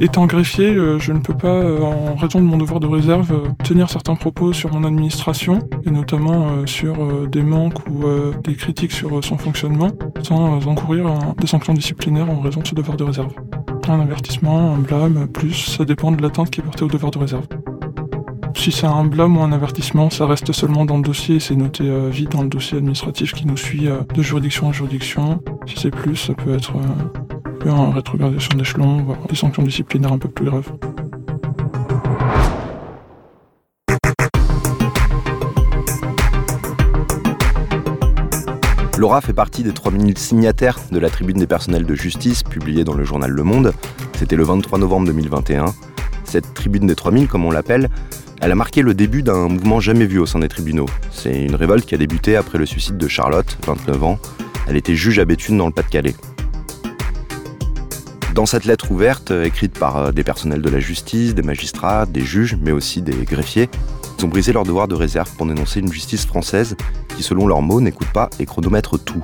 [0.00, 3.32] Étant greffier, euh, je ne peux pas, euh, en raison de mon devoir de réserve,
[3.32, 8.04] euh, tenir certains propos sur mon administration, et notamment sur des manques ou
[8.44, 9.90] des critiques sur son fonctionnement,
[10.22, 13.32] sans encourir des sanctions disciplinaires en raison de ce devoir de réserve.
[13.88, 17.18] Un avertissement, un blâme, plus, ça dépend de l'atteinte qui est portée au devoir de
[17.18, 17.46] réserve.
[18.54, 21.84] Si c'est un blâme ou un avertissement, ça reste seulement dans le dossier, c'est noté
[22.10, 25.40] vite dans le dossier administratif qui nous suit de juridiction en juridiction.
[25.66, 26.72] Si c'est plus, ça peut être
[27.66, 30.70] en rétrogradation d'échelon, des sanctions disciplinaires un peu plus graves.
[38.96, 42.94] Laura fait partie des 3000 signataires de la tribune des personnels de justice publiée dans
[42.94, 43.72] le journal Le Monde.
[44.14, 45.66] C'était le 23 novembre 2021.
[46.24, 47.90] Cette tribune des 3000, comme on l'appelle,
[48.40, 50.86] elle a marqué le début d'un mouvement jamais vu au sein des tribunaux.
[51.12, 54.18] C'est une révolte qui a débuté après le suicide de Charlotte, 29 ans.
[54.66, 56.14] Elle était juge à Béthune dans le Pas-de-Calais.
[58.38, 62.06] Dans cette lettre ouverte, euh, écrite par euh, des personnels de la justice, des magistrats,
[62.06, 63.68] des juges, mais aussi des greffiers,
[64.16, 66.76] ils ont brisé leur devoir de réserve pour dénoncer une justice française
[67.16, 69.20] qui, selon leurs mots, n'écoute pas et chronomètre tout.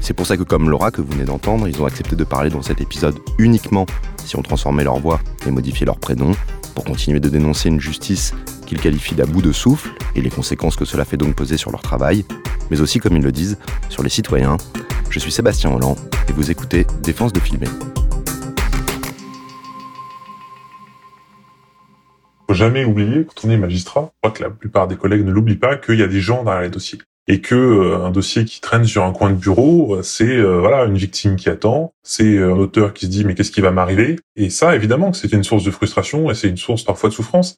[0.00, 2.50] C'est pour ça que, comme Laura que vous venez d'entendre, ils ont accepté de parler
[2.50, 3.86] dans cet épisode uniquement
[4.24, 6.32] si on transformait leur voix et modifiait leur prénom,
[6.74, 8.34] pour continuer de dénoncer une justice
[8.66, 11.70] qu'ils qualifient d'à bout de souffle et les conséquences que cela fait donc peser sur
[11.70, 12.24] leur travail,
[12.72, 13.58] mais aussi, comme ils le disent,
[13.90, 14.56] sur les citoyens.
[15.10, 15.96] Je suis Sébastien Holland
[16.28, 17.68] et vous écoutez Défense de filmer.
[22.48, 25.30] faut jamais oublier, quand on est magistrat, je crois que la plupart des collègues ne
[25.30, 26.98] l'oublient pas, qu'il y a des gens dans les dossiers.
[27.26, 30.60] Et que euh, un dossier qui traîne sur un coin de bureau, euh, c'est euh,
[30.60, 33.70] voilà une victime qui attend, c'est un auteur qui se dit mais qu'est-ce qui va
[33.70, 34.18] m'arriver?
[34.34, 37.56] Et ça, évidemment, c'est une source de frustration et c'est une source parfois de souffrance.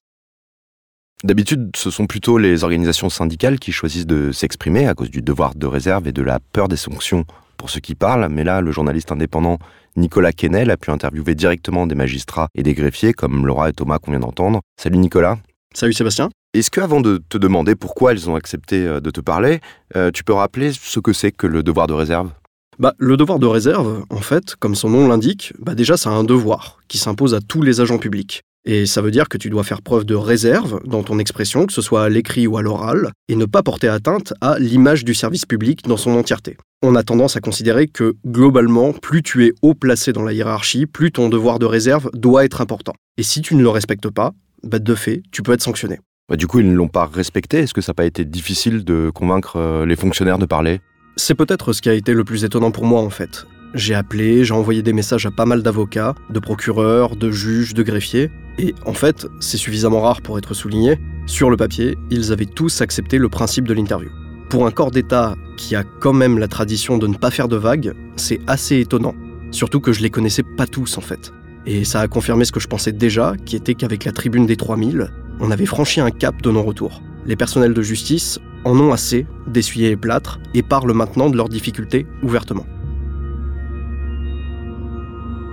[1.23, 5.55] D'habitude, ce sont plutôt les organisations syndicales qui choisissent de s'exprimer à cause du devoir
[5.55, 7.27] de réserve et de la peur des sanctions
[7.61, 9.59] pour ceux qui parlent, mais là, le journaliste indépendant
[9.95, 13.99] Nicolas Kennel a pu interviewer directement des magistrats et des greffiers comme Laura et Thomas
[13.99, 14.63] qu'on vient d'entendre.
[14.81, 15.37] Salut Nicolas.
[15.75, 16.31] Salut Sébastien.
[16.55, 19.61] Est-ce que, avant de te demander pourquoi ils ont accepté euh, de te parler,
[19.95, 22.31] euh, tu peux rappeler ce que c'est que le devoir de réserve?
[22.79, 26.25] Bah, le devoir de réserve, en fait, comme son nom l'indique, bah déjà c'est un
[26.25, 28.43] devoir qui s'impose à tous les agents publics.
[28.67, 31.73] Et ça veut dire que tu dois faire preuve de réserve dans ton expression, que
[31.73, 35.15] ce soit à l'écrit ou à l'oral, et ne pas porter atteinte à l'image du
[35.15, 36.57] service public dans son entièreté.
[36.83, 40.87] On a tendance à considérer que, globalement, plus tu es haut placé dans la hiérarchie,
[40.87, 42.95] plus ton devoir de réserve doit être important.
[43.17, 44.33] Et si tu ne le respectes pas,
[44.63, 45.99] bah de fait, tu peux être sanctionné.
[46.29, 47.59] Bah du coup, ils ne l'ont pas respecté.
[47.59, 50.81] Est-ce que ça n'a pas été difficile de convaincre euh, les fonctionnaires de parler?
[51.17, 53.47] C'est peut-être ce qui a été le plus étonnant pour moi, en fait.
[53.75, 57.83] J'ai appelé, j'ai envoyé des messages à pas mal d'avocats, de procureurs, de juges, de
[57.83, 62.45] greffiers, et en fait, c'est suffisamment rare pour être souligné, sur le papier, ils avaient
[62.45, 64.11] tous accepté le principe de l'interview.
[64.49, 67.55] Pour un corps d'État qui a quand même la tradition de ne pas faire de
[67.55, 69.15] vagues, c'est assez étonnant.
[69.53, 71.33] Surtout que je les connaissais pas tous en fait.
[71.67, 74.57] Et ça a confirmé ce que je pensais déjà, qui était qu'avec la tribune des
[74.57, 77.01] 3000, on avait franchi un cap de non-retour.
[77.27, 81.49] Les personnels de justice en ont assez d'essuyer les plâtres et parlent maintenant de leurs
[81.49, 82.67] difficultés ouvertement.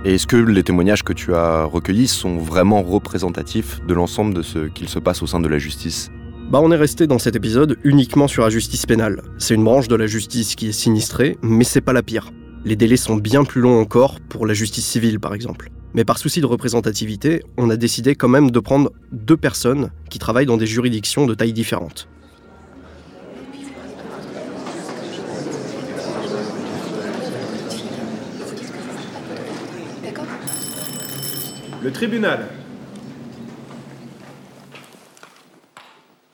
[0.04, 4.42] Et est-ce que les témoignages que tu as recueillis sont vraiment représentatifs de l'ensemble de
[4.42, 6.10] ce qu'il se passe au sein de la justice?
[6.50, 9.22] Bah on est resté dans cet épisode uniquement sur la justice pénale.
[9.38, 12.30] C'est une branche de la justice qui est sinistrée, mais c'est pas la pire.
[12.64, 15.70] Les délais sont bien plus longs encore pour la justice civile par exemple.
[15.94, 20.20] Mais par souci de représentativité, on a décidé quand même de prendre deux personnes qui
[20.20, 22.08] travaillent dans des juridictions de taille différentes.
[31.82, 32.46] Le tribunal.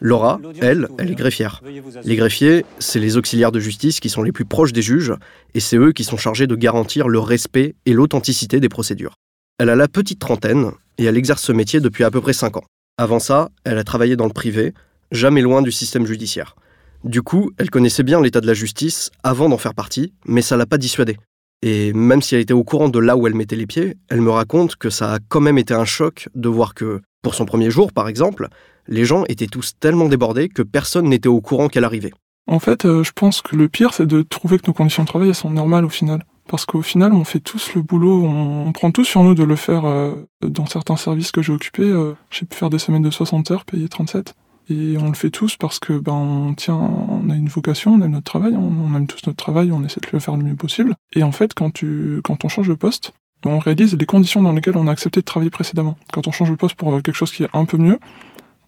[0.00, 1.62] Laura, elle, elle est greffière.
[2.04, 5.14] Les greffiers, c'est les auxiliaires de justice qui sont les plus proches des juges,
[5.54, 9.14] et c'est eux qui sont chargés de garantir le respect et l'authenticité des procédures.
[9.58, 12.56] Elle a la petite trentaine, et elle exerce ce métier depuis à peu près 5
[12.56, 12.64] ans.
[12.98, 14.72] Avant ça, elle a travaillé dans le privé,
[15.10, 16.56] jamais loin du système judiciaire.
[17.04, 20.56] Du coup, elle connaissait bien l'état de la justice avant d'en faire partie, mais ça
[20.56, 21.18] l'a pas dissuadée.
[21.66, 24.20] Et même si elle était au courant de là où elle mettait les pieds, elle
[24.20, 27.46] me raconte que ça a quand même été un choc de voir que, pour son
[27.46, 28.48] premier jour par exemple,
[28.86, 32.12] les gens étaient tous tellement débordés que personne n'était au courant qu'elle arrivait.
[32.46, 35.08] En fait, euh, je pense que le pire, c'est de trouver que nos conditions de
[35.08, 36.26] travail sont normales au final.
[36.46, 39.56] parce qu'au final, on fait tous le boulot, on, prend tous sur nous de le
[39.56, 40.12] faire euh,
[40.42, 41.84] dans certains services que j'ai occupés.
[41.84, 44.34] Euh, j'ai pu faire des semaines de 60 heures, payer 37.
[44.70, 48.00] Et on le fait tous parce que ben on tient, on a une vocation, on
[48.00, 50.54] aime notre travail, on, aime tous notre travail, on essaie de le faire le mieux
[50.54, 50.94] possible.
[51.12, 53.12] Et en fait, quand tu, quand on change de poste,
[53.44, 55.98] on réalise les conditions dans lesquelles on a accepté de travailler précédemment.
[56.12, 57.98] Quand on change de poste pour quelque chose qui est un peu mieux,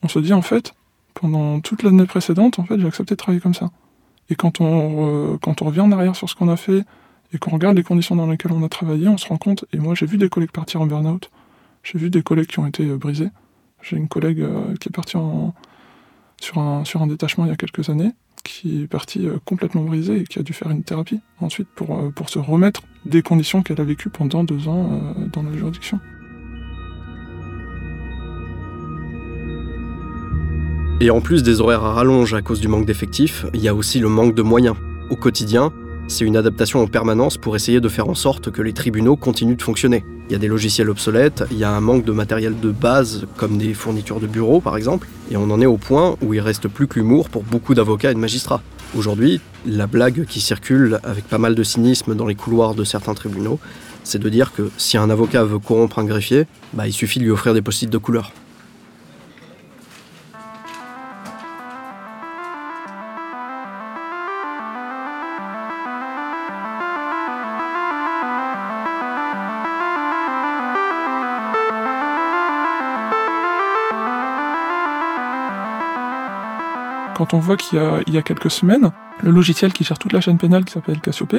[0.03, 0.75] on se dit en fait,
[1.15, 3.71] pendant toute l'année précédente, en fait, j'ai accepté de travailler comme ça.
[4.29, 6.85] Et quand on, quand on revient en arrière sur ce qu'on a fait
[7.33, 9.79] et qu'on regarde les conditions dans lesquelles on a travaillé, on se rend compte, et
[9.79, 11.31] moi j'ai vu des collègues partir en burn-out,
[11.83, 13.31] j'ai vu des collègues qui ont été euh, brisés.
[13.83, 15.17] J'ai une collègue euh, qui est partie
[16.41, 18.13] sur, un, détachement il y a quelques années,
[18.45, 22.13] qui est partie euh, complètement brisée et qui a dû faire une thérapie ensuite pour,
[22.15, 26.01] pour se remettre des conditions qu'elle a vécues pendant deux ans dans la juridiction.
[30.99, 33.75] Et en plus des horaires à rallonge à cause du manque d'effectifs, il y a
[33.75, 34.77] aussi le manque de moyens.
[35.11, 35.71] Au quotidien,
[36.09, 39.57] c'est une adaptation en permanence pour essayer de faire en sorte que les tribunaux continuent
[39.57, 40.05] de fonctionner.
[40.29, 43.27] Il y a des logiciels obsolètes, il y a un manque de matériel de base,
[43.37, 46.41] comme des fournitures de bureaux par exemple, et on en est au point où il
[46.41, 48.63] reste plus que l'humour pour beaucoup d'avocats et de magistrats.
[48.97, 53.15] Aujourd'hui, la blague qui circule avec pas mal de cynisme dans les couloirs de certains
[53.15, 53.59] tribunaux,
[54.05, 57.25] c'est de dire que si un avocat veut corrompre un greffier, bah, il suffit de
[57.25, 58.33] lui offrir des post-it de couleur.
[77.17, 77.79] Quand on voit qu'il
[78.09, 78.91] y, a quelques semaines,
[79.23, 81.37] le logiciel qui gère toute la chaîne pénale qui s'appelle Cassiope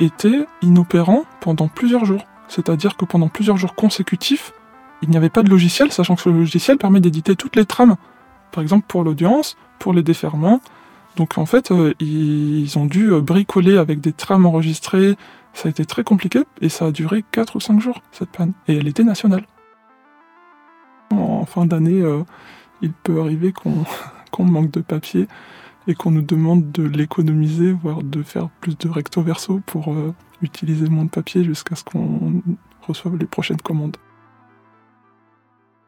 [0.00, 2.24] était inopérant pendant plusieurs jours.
[2.48, 4.54] C'est-à-dire que pendant plusieurs jours consécutifs,
[5.02, 7.96] il n'y avait pas de logiciel, sachant que ce logiciel permet d'éditer toutes les trames.
[8.50, 10.62] Par exemple pour l'audience, pour les déferments.
[11.16, 15.18] Donc en fait, euh, ils ont dû euh, bricoler avec des trames enregistrées.
[15.52, 18.54] Ça a été très compliqué et ça a duré 4 ou 5 jours, cette panne.
[18.68, 19.44] Et elle était nationale.
[21.10, 22.22] En fin d'année, euh,
[22.80, 23.84] il peut arriver qu'on
[24.30, 25.26] qu'on manque de papier
[25.86, 30.14] et qu'on nous demande de l'économiser, voire de faire plus de recto verso pour euh,
[30.42, 32.42] utiliser moins de papier jusqu'à ce qu'on
[32.86, 33.96] reçoive les prochaines commandes.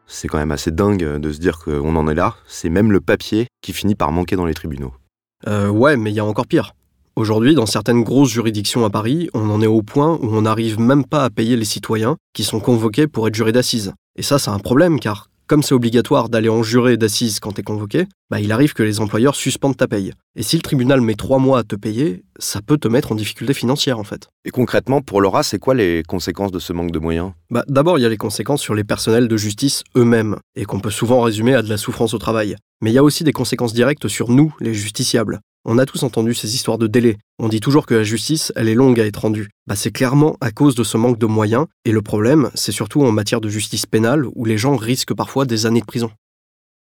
[0.07, 2.35] C'est quand même assez dingue de se dire qu'on en est là.
[2.45, 4.93] C'est même le papier qui finit par manquer dans les tribunaux.
[5.47, 6.73] Euh, ouais, mais il y a encore pire.
[7.15, 10.79] Aujourd'hui, dans certaines grosses juridictions à Paris, on en est au point où on n'arrive
[10.79, 13.93] même pas à payer les citoyens qui sont convoqués pour être jurés d'assises.
[14.17, 17.61] Et ça, c'est un problème car comme c'est obligatoire d'aller en juré d'assises quand t'es
[17.61, 20.13] convoqué, bah il arrive que les employeurs suspendent ta paye.
[20.37, 23.15] Et si le tribunal met trois mois à te payer, ça peut te mettre en
[23.15, 24.29] difficulté financière en fait.
[24.45, 27.33] Et concrètement, pour Laura, c'est quoi les conséquences de ce manque de moyens?
[27.49, 30.79] Bah d'abord, il y a les conséquences sur les personnels de justice eux-mêmes, et qu'on
[30.79, 32.55] peut souvent résumer à de la souffrance au travail.
[32.81, 35.41] Mais il y a aussi des conséquences directes sur nous, les justiciables.
[35.63, 37.17] On a tous entendu ces histoires de délai.
[37.37, 39.49] On dit toujours que la justice, elle est longue à être rendue.
[39.67, 43.03] Bah, c'est clairement à cause de ce manque de moyens, et le problème, c'est surtout
[43.03, 46.09] en matière de justice pénale, où les gens risquent parfois des années de prison.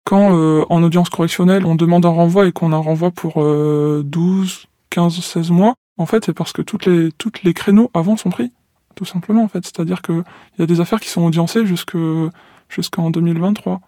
[0.04, 3.36] Quand euh, en audience correctionnelle, on demande un renvoi et qu'on a un renvoi pour
[3.36, 8.52] 12, 15, 16 mois, en fait, c'est parce que toutes les, créneaux avant sont pris,
[8.96, 9.64] tout simplement, en fait.
[9.64, 10.24] C'est-à-dire qu'il
[10.58, 13.80] y a des affaires qui sont audiencées jusqu'en 2023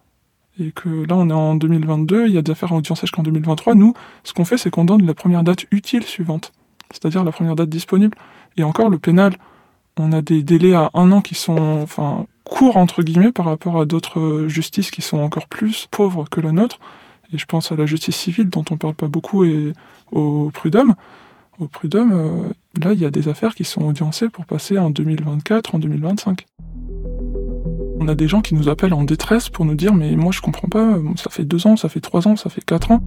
[0.60, 3.24] et que là on est en 2022, il y a des affaires en audience jusqu'en
[3.24, 3.76] 2023.
[3.76, 3.94] Nous,
[4.24, 6.52] ce qu'on fait, c'est qu'on donne la première date utile suivante,
[6.92, 8.18] c'est-à-dire la première date disponible.
[8.58, 9.38] Et encore, le pénal,
[9.98, 13.80] on a des délais à un an qui sont enfin courts entre guillemets par rapport
[13.80, 16.80] à d'autres justices qui sont encore plus pauvres que la nôtre.
[17.34, 19.74] Et je pense à la justice civile dont on parle pas beaucoup et
[20.12, 20.96] au prud'homme.
[21.60, 24.92] Au prud'homme, euh, là, il y a des affaires qui sont audiencées pour passer en
[24.92, 26.46] 2024, en 2025.
[28.00, 30.42] On a des gens qui nous appellent en détresse pour nous dire mais moi je
[30.42, 33.02] comprends pas, ça fait deux ans, ça fait trois ans, ça fait quatre ans.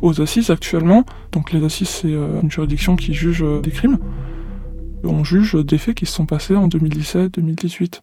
[0.00, 3.98] Aux assises actuellement, donc les assises c'est euh, une juridiction qui juge euh, des crimes,
[5.04, 8.00] on juge des faits qui se sont passés en 2017-2018.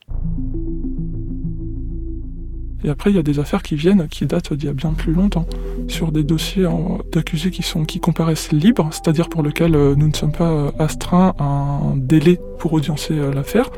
[2.84, 4.94] Et après, il y a des affaires qui viennent, qui datent d'il y a bien
[4.94, 5.46] plus longtemps,
[5.88, 6.68] sur des dossiers
[7.12, 11.44] d'accusés qui, qui comparaissent libres, c'est-à-dire pour lesquels euh, nous ne sommes pas astreints à
[11.44, 13.70] un délai pour audiencer l'affaire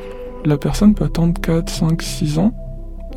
[0.45, 2.53] la personne peut attendre 4, 5, 6 ans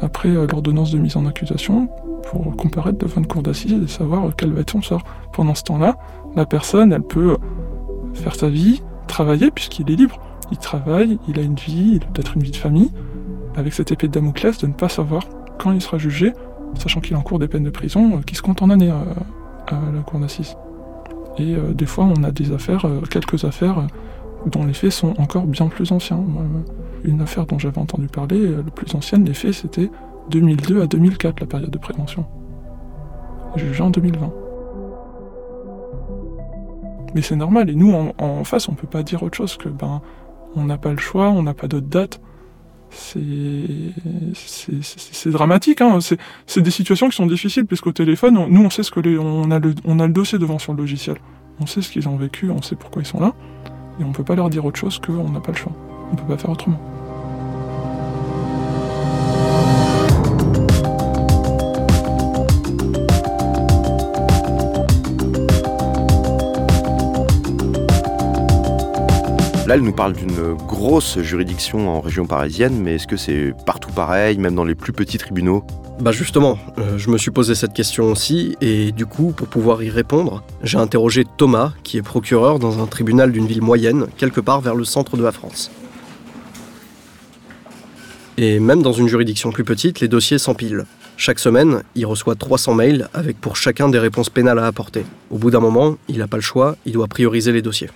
[0.01, 1.89] après euh, l'ordonnance de mise en accusation
[2.31, 5.03] pour comparaître devant une cour d'assises et savoir quel va être son sort.
[5.33, 5.97] Pendant ce temps-là,
[6.35, 7.37] la personne, elle peut
[8.15, 10.19] faire sa vie, travailler puisqu'il est libre.
[10.51, 12.91] Il travaille, il a une vie, il a peut-être une vie de famille,
[13.57, 15.23] avec cette épée de Damoclès de ne pas savoir
[15.59, 16.33] quand il sera jugé,
[16.79, 18.95] sachant qu'il encourt des peines de prison euh, qui se comptent en années euh,
[19.69, 20.57] à, la cour d'assises.
[21.39, 23.87] Et des fois, on a des affaires, quelques affaires
[24.47, 26.25] dont les faits sont encore bien plus anciens.
[27.07, 29.91] Une affaire dont j'avais entendu parler, euh, le plus ancienne, les faits, c'était
[30.31, 32.27] 2002 à 2004, la période de prévention.
[33.55, 34.33] Jugé en 2020.
[37.15, 37.71] Mais c'est normal.
[37.71, 40.03] Et nous, en, face, on peut pas dire autre chose que ben,
[40.55, 42.21] on n'a pas le choix, on n'a pas d'autre date.
[42.91, 43.31] C'est
[45.27, 45.81] dramatique.
[45.81, 45.99] Hein.
[46.47, 49.17] C'est des situations qui sont difficiles, puisqu'au téléphone, on- nous, on sait ce que les,
[49.19, 51.17] on, a le, on dossier devant sur le logiciel.
[51.61, 53.33] On sait ce qu'ils ont vécu, on sait pourquoi ils sont là.
[53.99, 55.73] Et on peut pas leur dire autre chose qu'on n'a pas le choix.
[56.13, 56.79] On peut pas faire autrement.
[69.83, 74.55] Nous parle d'une grosse juridiction en région parisienne, mais est-ce que c'est partout pareil, même
[74.55, 75.65] dans les plus petits tribunaux?
[76.01, 79.83] Bah justement, euh, je me suis posé cette question aussi, et du coup, pour pouvoir
[79.83, 84.41] y répondre, j'ai interrogé Thomas, qui est procureur dans un tribunal d'une ville moyenne, quelque
[84.41, 85.71] part vers le centre de la France.
[88.39, 90.87] Et même dans une juridiction plus petite, les dossiers s'empilent.
[91.19, 95.05] Chaque semaine, il reçoit 300 mails avec pour chacun des réponses pénales à apporter.
[95.31, 97.91] Au bout d'un moment, il n'a pas le choix, il doit prioriser les dossiers.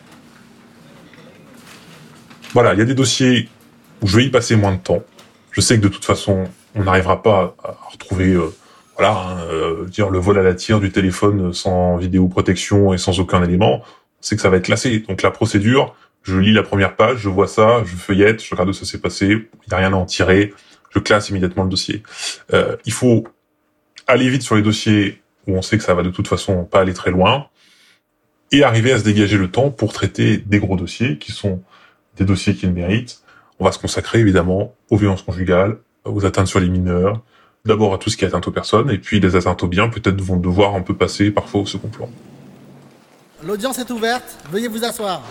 [2.53, 3.49] Voilà, il y a des dossiers
[4.03, 5.03] où je vais y passer moins de temps.
[5.53, 8.53] Je sais que de toute façon, on n'arrivera pas à retrouver, euh,
[8.97, 13.21] voilà, hein, euh, dire le vol à la tire du téléphone sans vidéoprotection et sans
[13.21, 13.83] aucun élément.
[14.21, 15.01] C'est que ça va être classé.
[15.01, 18.69] Donc la procédure, je lis la première page, je vois ça, je feuillette, je regarde
[18.69, 20.53] où ça s'est passé, il n'y a rien à en tirer,
[20.91, 22.03] je classe immédiatement le dossier.
[22.53, 23.27] Euh, il faut
[24.07, 26.81] aller vite sur les dossiers où on sait que ça va de toute façon pas
[26.81, 27.47] aller très loin
[28.53, 31.63] et arriver à se dégager le temps pour traiter des gros dossiers qui sont
[32.21, 33.23] des dossiers qui le méritent.
[33.59, 37.23] On va se consacrer évidemment aux violences conjugales, aux atteintes sur les mineurs,
[37.65, 39.89] d'abord à tout ce qui est atteinte aux personnes, et puis les atteintes aux biens
[39.89, 42.09] peut-être vont devoir un peu passer parfois au second plan.
[43.43, 45.23] L'audience est ouverte, veuillez vous asseoir.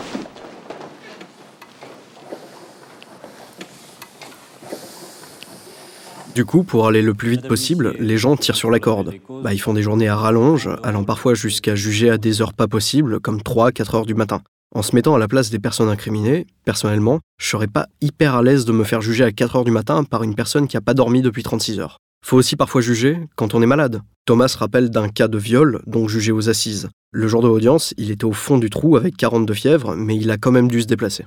[6.33, 9.13] Du coup, pour aller le plus vite possible, les gens tirent sur la corde.
[9.43, 12.67] Bah, ils font des journées à rallonge, allant parfois jusqu'à juger à des heures pas
[12.67, 14.41] possibles, comme 3-4 heures du matin.
[14.75, 18.43] En se mettant à la place des personnes incriminées, personnellement, je serais pas hyper à
[18.43, 20.81] l'aise de me faire juger à 4 heures du matin par une personne qui a
[20.81, 21.97] pas dormi depuis 36 heures.
[22.23, 24.01] Faut aussi parfois juger quand on est malade.
[24.25, 26.89] Thomas rappelle d'un cas de viol, donc jugé aux assises.
[27.11, 30.29] Le jour de l'audience, il était au fond du trou avec 42 fièvres, mais il
[30.29, 31.25] a quand même dû se déplacer.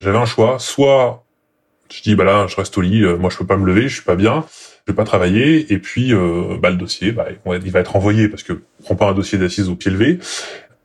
[0.00, 1.24] J'avais un choix, soit
[1.92, 3.82] je dis bah là je reste au lit, euh, moi je peux pas me lever,
[3.82, 4.44] je suis pas bien,
[4.86, 8.28] je vais pas travailler, et puis euh, bah le dossier, bah, il va être envoyé
[8.28, 10.18] parce que on prend pas un dossier d'assises au pied levé,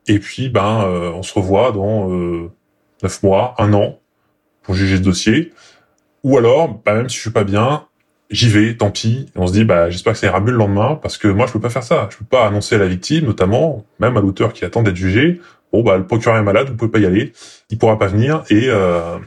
[0.07, 2.49] et puis ben euh, on se revoit dans euh,
[3.03, 3.99] neuf mois, un an
[4.63, 5.53] pour juger ce dossier,
[6.23, 7.85] ou alors bah, même si je suis pas bien,
[8.29, 10.57] j'y vais, tant pis, et on se dit bah j'espère que ça ira mieux le
[10.57, 12.87] lendemain parce que moi je peux pas faire ça, je peux pas annoncer à la
[12.87, 16.69] victime, notamment même à l'auteur qui attend d'être jugé, bon bah le procureur est malade,
[16.69, 17.33] vous pouvez pas y aller,
[17.69, 19.17] il pourra pas venir et euh,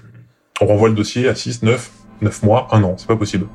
[0.61, 1.91] on renvoie le dossier à 6, 9,
[2.23, 3.47] 9 mois, 1 an, c'est pas possible.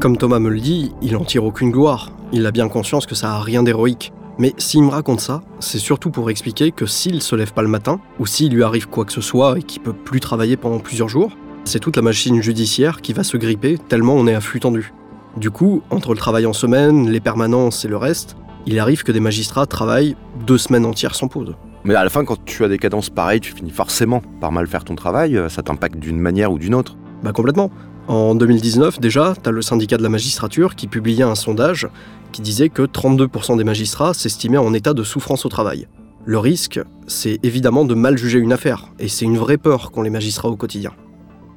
[0.00, 2.12] Comme Thomas me le dit, il en tire aucune gloire.
[2.32, 4.12] Il a bien conscience que ça a rien d'héroïque.
[4.38, 7.68] Mais s'il me raconte ça, c'est surtout pour expliquer que s'il se lève pas le
[7.68, 10.78] matin, ou s'il lui arrive quoi que ce soit et qu'il peut plus travailler pendant
[10.78, 11.32] plusieurs jours,
[11.64, 14.92] c'est toute la machine judiciaire qui va se gripper tellement on est à flux tendu.
[15.36, 18.36] Du coup, entre le travail en semaine, les permanences et le reste,
[18.66, 20.14] il arrive que des magistrats travaillent
[20.46, 21.56] deux semaines entières sans pause.
[21.82, 24.68] Mais à la fin, quand tu as des cadences pareilles, tu finis forcément par mal
[24.68, 26.96] faire ton travail, euh, ça t'impacte d'une manière ou d'une autre.
[27.24, 27.72] Bah complètement.
[28.08, 31.86] En 2019, déjà, t'as le syndicat de la magistrature qui publiait un sondage
[32.32, 35.88] qui disait que 32% des magistrats s'estimaient en état de souffrance au travail.
[36.24, 40.00] Le risque, c'est évidemment de mal juger une affaire, et c'est une vraie peur qu'ont
[40.00, 40.94] les magistrats au quotidien.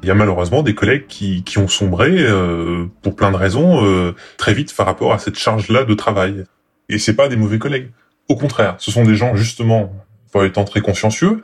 [0.03, 4.13] Il y a malheureusement des collègues qui, ont sombré euh, pour plein de raisons euh,
[4.38, 6.43] très vite par rapport à cette charge-là de travail.
[6.89, 7.91] Et c'est pas des mauvais collègues.
[8.27, 9.93] Au contraire, ce sont des gens justement,
[10.34, 11.41] pour étant très consciencieux,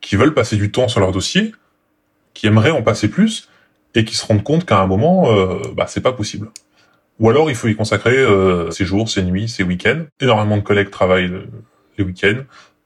[0.00, 1.52] qui veulent passer du temps sur leur dossier,
[2.34, 3.48] qui aimeraient en passer plus,
[3.94, 6.50] et qui se rendent compte qu'à un moment, euh, bah, c'est pas possible.
[7.20, 10.02] Ou alors il faut y consacrer euh, ses jours, ses nuits, ses week-ends.
[10.20, 11.48] Énormément de collègues travaillent le-
[11.96, 12.42] les week-ends,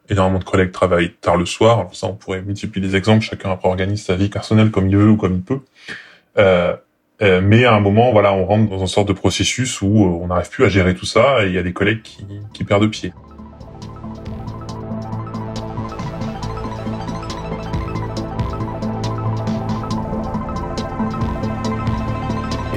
[0.09, 1.89] énormément de collègues travaillent tard le soir.
[1.93, 3.25] Ça, on pourrait multiplier les exemples.
[3.25, 5.61] Chacun après organise sa vie personnelle comme il veut ou comme il peut.
[6.39, 6.75] Euh,
[7.21, 9.87] euh, mais à un moment, voilà, on rentre dans une sorte de processus où
[10.23, 12.65] on n'arrive plus à gérer tout ça et il y a des collègues qui, qui
[12.65, 13.13] perdent pied.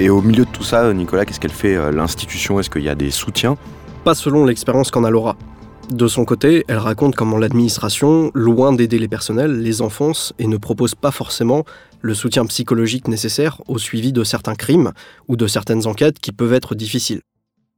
[0.06, 2.60] Et au milieu de tout ça, Nicolas, qu'est-ce qu'elle fait euh, l'institution?
[2.60, 3.58] Est-ce qu'il y a des soutiens?
[4.04, 5.36] Pas selon l'expérience qu'en a Laura.
[5.90, 10.58] De son côté, elle raconte comment l'administration, loin d'aider les personnels, les enfonce et ne
[10.58, 11.66] propose pas forcément
[12.02, 14.92] le soutien psychologique nécessaire au suivi de certains crimes
[15.28, 17.22] ou de certaines enquêtes qui peuvent être difficiles.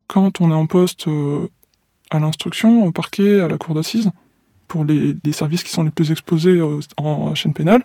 [0.08, 1.48] Quand on est en poste euh,
[2.12, 4.12] à l'instruction, au parquet, à la cour d'assises,
[4.68, 7.84] pour les, les services qui sont les plus exposés euh, en chaîne pénale,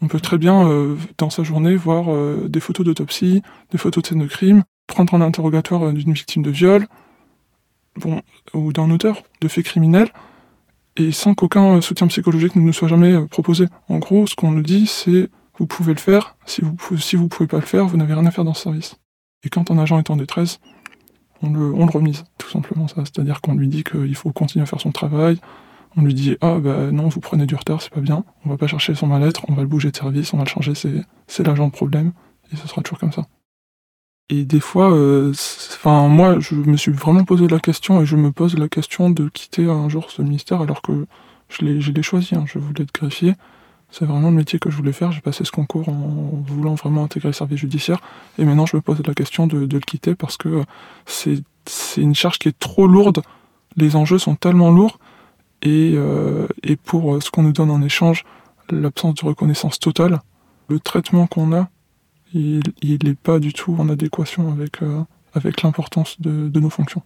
[0.00, 4.02] on peut très bien, euh, dans sa journée, voir euh, des photos d'autopsie, des photos
[4.02, 6.86] de scènes de crime, prendre un interrogatoire d'une victime de viol,
[8.54, 10.08] ou d'un auteur de faits criminels,
[10.96, 13.66] et sans qu'aucun soutien psychologique ne nous soit jamais proposé.
[13.88, 15.28] En gros, ce qu'on nous dit, c'est
[15.58, 18.30] vous pouvez le faire, si vous vous pouvez pas le faire, vous n'avez rien à
[18.30, 18.96] faire dans ce service.
[19.44, 20.60] Et quand un agent est en détresse,
[21.42, 23.04] on le, on le remise, tout simplement ça.
[23.04, 25.40] C'est-à-dire qu'on lui dit qu'il faut continuer à faire son travail,
[25.96, 28.24] on lui dit ah bah non vous prenez du retard c'est pas bien.
[28.44, 30.48] On va pas chercher son mal-être on va le bouger de service on va le
[30.48, 32.12] changer c'est l'agent de problème
[32.52, 33.26] et ce sera toujours comme ça.
[34.30, 35.32] Et des fois euh,
[35.74, 39.10] enfin moi je me suis vraiment posé la question et je me pose la question
[39.10, 41.06] de quitter un jour ce ministère alors que
[41.48, 42.44] je l'ai choisi hein.
[42.46, 43.34] je voulais être greffier.
[43.90, 47.04] C'est vraiment le métier que je voulais faire j'ai passé ce concours en voulant vraiment
[47.04, 48.00] intégrer le service judiciaire
[48.38, 50.62] et maintenant je me pose la question de, de le quitter parce que
[51.06, 53.22] c'est c'est une charge qui est trop lourde.
[53.76, 54.98] Les enjeux sont tellement lourds
[55.62, 58.24] et, euh, et pour euh, ce qu'on nous donne en échange,
[58.70, 60.20] l'absence de reconnaissance totale,
[60.68, 61.68] le traitement qu'on a,
[62.34, 67.02] il n'est pas du tout en adéquation avec, euh, avec l'importance de, de nos fonctions.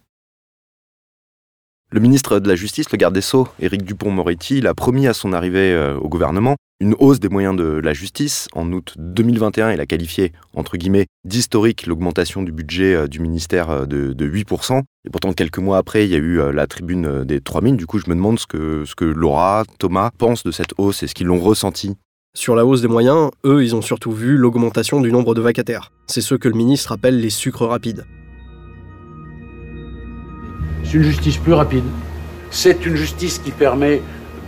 [1.93, 5.13] Le ministre de la Justice, le garde des Sceaux, Éric Dupont-Moretti, il a promis à
[5.13, 8.47] son arrivée euh, au gouvernement une hausse des moyens de la justice.
[8.53, 13.69] En août 2021, il a qualifié, entre guillemets, d'historique l'augmentation du budget euh, du ministère
[13.69, 14.81] euh, de, de 8%.
[15.05, 17.77] Et pourtant, quelques mois après, il y a eu la tribune des 3000.
[17.77, 21.03] Du coup, je me demande ce que, ce Laura, Thomas pensent de cette hausse.
[21.03, 21.93] Est-ce qu'ils l'ont ressenti
[22.35, 25.91] Sur la hausse des moyens, eux, ils ont surtout vu l'augmentation du nombre de vacataires.
[26.07, 28.03] C'est ce que le ministre appelle les sucres rapides.
[30.93, 31.85] C'est une justice plus rapide.
[32.51, 33.99] C'est une justice qui permet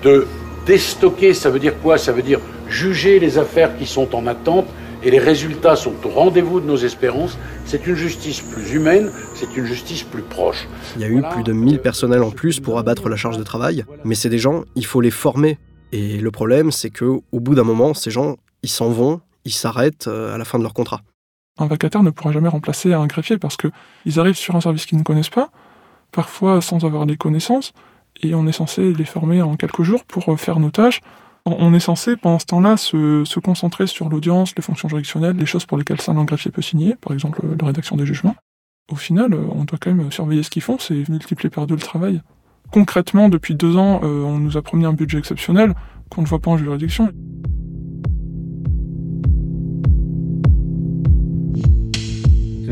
[0.04, 0.28] de
[0.68, 1.34] déstocker.
[1.34, 1.98] Ça veut dire quoi?
[1.98, 4.68] Ça veut dire juger les affaires qui sont en attente
[5.02, 7.40] et les résultats sont au rendez-vous de nos espérances.
[7.66, 10.68] C'est une justice plus humaine, c'est une justice plus proche.
[10.98, 13.44] Il y a eu plus de 1000 personnels en plus pour abattre la charge de
[13.44, 15.58] travail, mais c'est des gens, il faut les former.
[15.94, 19.52] Et le problème, c'est que au bout d'un moment, ces gens, ils s'en vont, ils
[19.52, 21.02] s'arrêtent euh, à la fin de leur contrat.
[21.58, 23.70] Un vacataire ne pourra jamais remplacer un greffier parce que
[24.06, 25.50] ils arrivent sur un service qu'ils ne connaissent pas,
[26.16, 27.74] parfois sans avoir les connaissances,
[28.24, 31.02] et on est censé les former en quelques jours pour euh, faire nos tâches.
[31.46, 35.68] On est censé, pendant ce temps-là, se, concentrer sur l'audience, les fonctions juridictionnelles, les choses
[35.68, 38.36] pour lesquelles seul un greffier peut signer, par exemple euh, la rédaction des jugements.
[38.92, 41.76] Au final, euh, on doit quand même surveiller ce qu'ils font, c'est multiplier par deux
[41.76, 42.22] le travail.
[42.72, 45.76] Concrètement, depuis deux ans, on nous a promis un budget exceptionnel
[46.10, 47.12] qu'on ne voit pas en juridiction.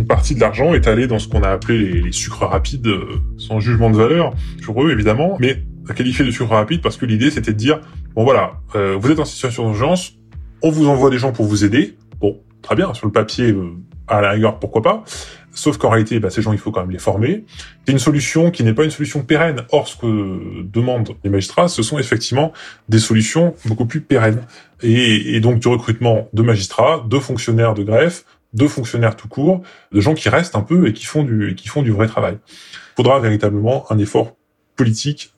[0.03, 3.21] Une partie de l'argent est allée dans ce qu'on a appelé les, sucres rapides, euh,
[3.37, 7.05] sans jugement de valeur sur eux évidemment, mais à qualifier de sucre rapide parce que
[7.05, 7.79] l'idée c'était de dire
[8.13, 10.15] bon voilà, euh, vous êtes en situation d'urgence,
[10.61, 11.95] on vous envoie des gens pour vous aider.
[12.19, 13.77] Bon, très bien, sur le papier, euh,
[14.09, 15.05] à la rigueur, pourquoi pas.
[15.53, 17.45] Sauf qu'en réalité, bah, ces gens, il faut quand même les former.
[17.85, 19.61] C'est une solution qui n'est pas une solution pérenne.
[19.71, 22.51] Or, ce que demandent les magistrats, ce sont effectivement
[22.89, 24.41] des solutions beaucoup plus pérennes.
[24.81, 29.61] Et, et donc du recrutement de magistrats, de fonctionnaires de greffe, de fonctionnaires tout court,
[29.91, 32.37] de gens qui restent un peu et qui font du, qui font du vrai travail.
[32.43, 34.35] Il faudra véritablement un effort
[34.75, 35.33] politique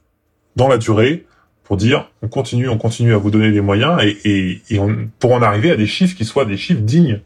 [0.56, 1.25] dans la durée
[1.63, 5.10] pour dire on continue, on continue à vous donner les moyens et, et, et on,
[5.19, 7.21] pour en arriver à des chiffres qui soient des chiffres dignes,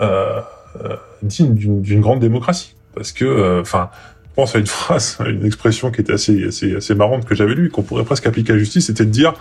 [0.00, 0.40] euh,
[0.82, 2.74] euh, dignes d'une grande démocratie.
[2.94, 3.90] Parce que, enfin,
[4.34, 7.54] je pense à une phrase, une expression qui était assez, assez, assez marrante que j'avais
[7.54, 9.34] lue, qu'on pourrait presque appliquer à justice, c'était de dire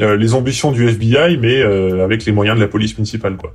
[0.00, 3.52] euh, les ambitions du FBI, mais euh, avec les moyens de la police municipale, quoi.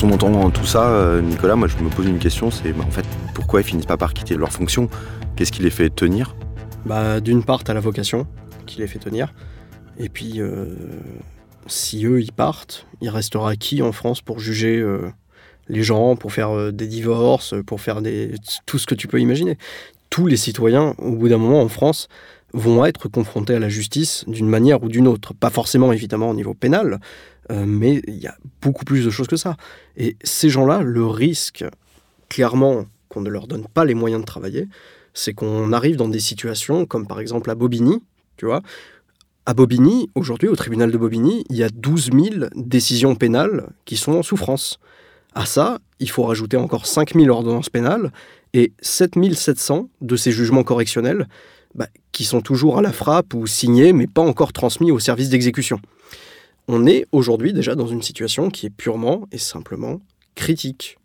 [0.00, 2.84] Quand on entend tout ça, euh, Nicolas, moi je me pose une question, c'est bah,
[2.88, 4.88] en fait pourquoi ils finissent pas par quitter leur fonction?
[5.36, 6.34] Qu'est-ce qui les fait tenir?
[6.86, 8.26] Bah, d'une part, t'as la vocation
[8.64, 9.34] qui les fait tenir.
[9.98, 10.74] Et puis, euh,
[11.66, 15.10] si eux, ils partent, il restera qui en France pour juger euh,
[15.68, 18.00] les gens, pour faire des divorces, pour faire
[18.64, 19.58] tout ce que tu peux imaginer?
[20.08, 22.08] Tous les citoyens, au bout d'un moment en France,
[22.54, 25.34] vont être confrontés à la justice d'une manière ou d'une autre.
[25.34, 27.00] Pas forcément, évidemment, au niveau pénal,
[27.50, 29.56] euh, mais il y a beaucoup plus de choses que ça.
[29.96, 31.64] Et ces gens-là, le risque,
[32.28, 34.68] clairement, qu'on ne leur donne pas les moyens de travailler,
[35.14, 38.02] c'est qu'on arrive dans des situations comme par exemple à Bobigny,
[38.36, 38.62] tu vois.
[39.46, 43.96] À Bobigny, aujourd'hui, au tribunal de Bobigny, il y a 12 000 décisions pénales qui
[43.96, 44.78] sont en souffrance.
[45.34, 48.12] À ça, il faut rajouter encore 5 000 ordonnances pénales
[48.52, 51.28] et 7 700 de ces jugements correctionnels
[51.74, 55.30] bah, qui sont toujours à la frappe ou signés mais pas encore transmis au service
[55.30, 55.80] d'exécution.
[56.72, 59.98] On est aujourd'hui déjà dans une situation qui est purement et simplement
[60.36, 60.98] critique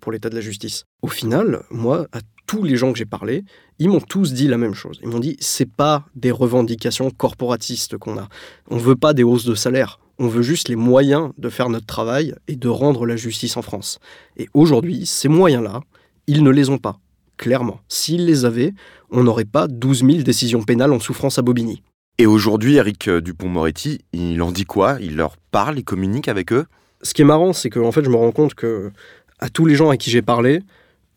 [0.00, 0.82] pour l'état de la justice.
[1.00, 3.44] Au final, moi, à tous les gens que j'ai parlé,
[3.78, 4.98] ils m'ont tous dit la même chose.
[5.00, 8.28] Ils m'ont dit c'est pas des revendications corporatistes qu'on a.
[8.68, 10.00] On veut pas des hausses de salaire.
[10.18, 13.62] On veut juste les moyens de faire notre travail et de rendre la justice en
[13.62, 14.00] France.
[14.36, 15.82] Et aujourd'hui, ces moyens-là,
[16.26, 16.98] ils ne les ont pas.
[17.36, 17.80] clairement.
[17.86, 18.74] S'ils les avaient,
[19.12, 21.84] on n'aurait pas 12 000 décisions pénales en souffrance à Bobigny.
[22.18, 24.98] Et aujourd'hui, Eric Dupont-Moretti, il en dit quoi?
[25.00, 26.66] Il leur parle, il communique avec eux?
[27.02, 28.92] Ce qui est marrant, c'est que fait, je me rends compte que
[29.40, 30.62] à tous les gens à qui j'ai parlé,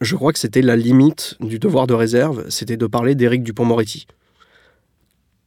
[0.01, 4.07] je crois que c'était la limite du devoir de réserve, c'était de parler d'Éric Dupont-Moretti.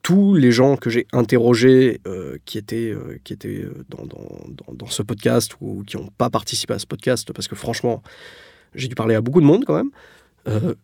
[0.02, 5.82] Tous les gens que j'ai interrogés euh, qui étaient, euh, euh, dans, ce podcast ou
[5.84, 8.02] qui n'ont pas participé à ce podcast, parce que franchement,
[8.74, 9.90] j'ai dû parler à beaucoup de monde quand même,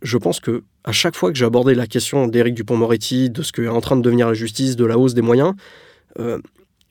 [0.02, 3.52] je pense que à chaque fois que j'ai abordé la question d'Éric Dupont-Moretti, de ce
[3.52, 5.54] qu'est en train de devenir la justice, de la hausse des moyens,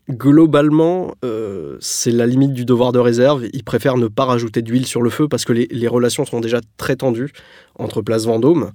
[0.09, 3.45] globalement, euh, c'est la limite du devoir de réserve.
[3.53, 6.59] Ils préfèrent ne pas rajouter d'huile sur le feu parce que les, relations sont déjà
[6.77, 7.31] très tendues
[7.75, 8.71] entre Place Vendôme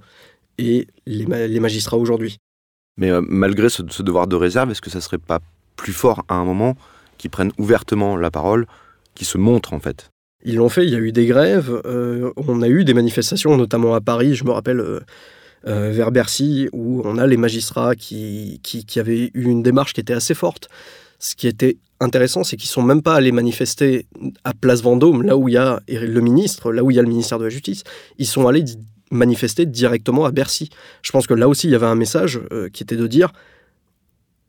[0.58, 2.38] et les, magistrats aujourd'hui.
[2.96, 5.40] Mais euh, malgré ce, devoir de réserve, est-ce que ça serait pas
[5.76, 6.76] plus fort à un moment
[7.18, 8.66] qu'ils prennent ouvertement la parole,
[9.14, 10.10] qu'ils se montrent en fait?
[10.44, 13.56] Ils l'ont fait, il y a eu des grèves, euh, on a eu des manifestations,
[13.56, 14.82] notamment à Paris, je me rappelle...
[15.64, 20.00] vers Bercy, où on a les magistrats qui, qui, qui avaient eu une démarche qui
[20.00, 20.68] était assez forte
[21.18, 24.06] ce qui était intéressant, c'est qu'ils sont même pas allés manifester
[24.44, 27.02] à Place Vendôme, là où il y a le ministre, là où il y a
[27.02, 27.82] le ministère de la Justice.
[28.18, 28.64] Ils sont allés
[29.10, 30.70] manifester directement à Bercy.
[31.02, 33.32] Je pense que là aussi, il y avait un message euh, qui était de dire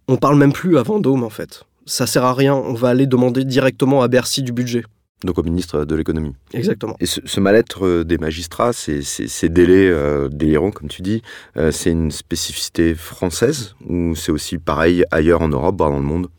[0.08, 1.64] on parle même plus à Vendôme, en fait.
[1.86, 2.56] Ça sert à rien.
[2.56, 4.84] On va aller demander directement à Bercy du budget.
[5.24, 6.34] Donc au ministre de l'économie.
[6.54, 6.96] Exactement.
[7.00, 11.22] Et ce, mal-être euh, des magistrats, ces, ces, délais euh, délirants, comme tu dis,
[11.72, 16.30] c'est une spécificité française ou c'est aussi pareil ailleurs en Europe, voire dans le monde?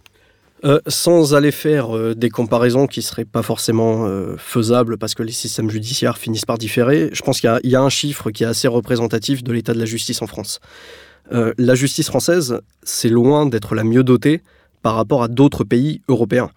[0.62, 5.14] Euh, sans aller faire euh, des comparaisons qui ne seraient pas forcément euh, faisables parce
[5.14, 8.45] que les systèmes judiciaires finissent par différer, je pense qu'il y, a un chiffre qui
[8.45, 10.61] est assez représentatif de l'état de la justice en France.
[11.31, 14.43] la justice française, c'est loin d'être la mieux dotée
[14.83, 16.51] par rapport à d'autres pays européens.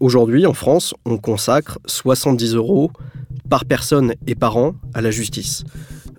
[0.00, 2.90] Aujourd'hui, en France, on consacre 70 euros
[3.48, 5.64] par personne et par an à la justice.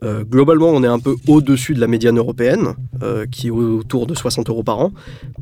[0.04, 4.06] Euh, globalement, on est un peu au-dessus de la médiane européenne, euh, qui est autour
[4.06, 4.92] de 60 euros par an.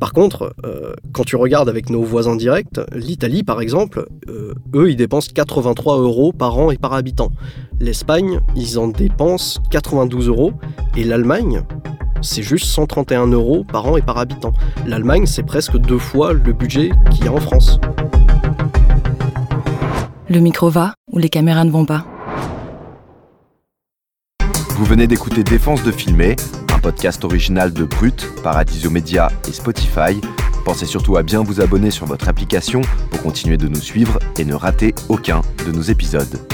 [0.00, 4.96] Par contre, euh, quand tu regardes avec nos voisins directs, l'Italie par exemple, eux, ils
[4.96, 7.30] dépensent 83 euros par an et par habitant.
[7.80, 10.52] L'Espagne, ils en dépensent 92 euros.
[10.96, 11.62] Et l'Allemagne,
[12.22, 14.52] c'est juste 131 euros par an et par habitant.
[14.86, 17.78] L'Allemagne, c'est presque deux fois le budget qu'il y a en France.
[20.28, 22.04] Le micro va ou les caméras ne vont pas
[24.76, 26.36] vous venez d'écouter Défense de filmer,
[26.70, 30.20] un podcast original de Brut, Paradiso Media et Spotify.
[30.66, 34.44] Pensez surtout à bien vous abonner sur votre application pour continuer de nous suivre et
[34.44, 36.46] ne rater aucun de nos épisodes.